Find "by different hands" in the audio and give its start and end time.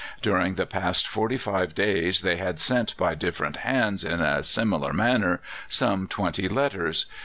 2.97-4.03